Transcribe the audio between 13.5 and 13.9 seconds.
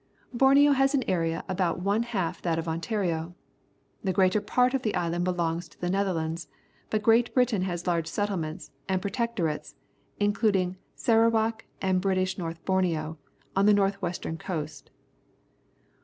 on the